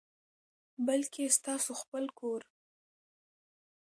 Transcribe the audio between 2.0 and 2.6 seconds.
کور،